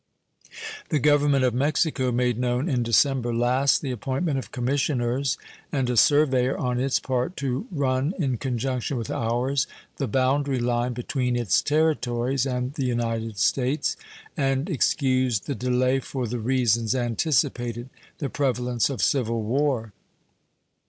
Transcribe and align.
The 0.89 0.97
Government 0.97 1.43
of 1.43 1.53
Mexico 1.53 2.11
made 2.11 2.39
known 2.39 2.67
in 2.67 2.81
December 2.81 3.31
last 3.31 3.83
the 3.83 3.91
appointment 3.91 4.39
of 4.39 4.51
commissioners 4.51 5.37
and 5.71 5.87
a 5.91 5.95
surveyor 5.95 6.57
on 6.57 6.79
its 6.79 6.99
part 6.99 7.37
to 7.37 7.67
run, 7.69 8.15
in 8.17 8.37
conjunction 8.37 8.97
with 8.97 9.11
ours, 9.11 9.67
the 9.97 10.07
boundary 10.07 10.57
line 10.57 10.93
between 10.93 11.35
its 11.35 11.61
territories 11.61 12.47
and 12.47 12.73
the 12.73 12.85
United 12.85 13.37
States, 13.37 13.95
and 14.35 14.71
excused 14.71 15.45
the 15.45 15.53
delay 15.53 15.99
for 15.99 16.25
the 16.25 16.39
reasons 16.39 16.95
anticipated 16.95 17.87
the 18.17 18.27
prevalence 18.27 18.89
of 18.89 19.03
civil 19.03 19.43
war. 19.43 19.93